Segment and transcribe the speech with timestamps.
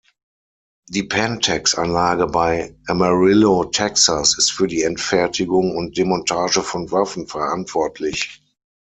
[0.89, 8.41] Die Pantex-Anlage bei Amarillo, Texas, ist für die Endfertigung und Demontage von Waffen verantwortlich.